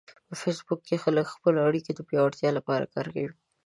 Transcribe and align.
په 0.27 0.35
فېسبوک 0.41 0.79
کې 0.87 1.01
خلک 1.03 1.25
د 1.29 1.33
خپلو 1.35 1.59
اړیکو 1.67 1.91
د 1.95 1.99
پیاوړتیا 2.09 2.49
لپاره 2.57 2.91
کار 2.93 3.05
کوي 3.13 3.33